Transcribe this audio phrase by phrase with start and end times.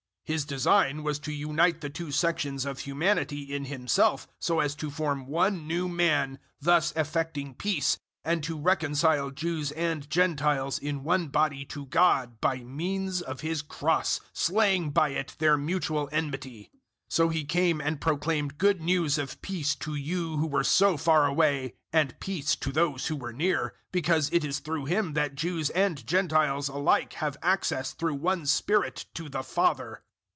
[0.23, 4.89] His design was to unite the two sections of humanity in Himself so as to
[4.89, 11.03] form one new man, 002:016 thus effecting peace, and to reconcile Jews and Gentiles in
[11.03, 16.71] one body to God, by means of His cross slaying by it their mutual enmity.
[17.09, 20.95] 002:017 So He came and proclaimed good news of peace to you who were so
[20.95, 25.11] far away, and peace to those who were near; 002:018 because it is through Him
[25.11, 30.03] that Jews and Gentiles alike have access through one Spirit to the Father.